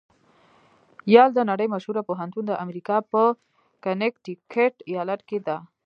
یل 1.13 1.29
د 1.35 1.39
نړۍ 1.49 1.67
مشهوره 1.73 2.01
پوهنتون 2.09 2.43
د 2.47 2.53
امریکا 2.63 2.97
په 3.11 3.21
کنېکټیکیټ 3.83 4.73
ایالات 4.91 5.21
کې 5.29 5.39
ده. 5.47 5.57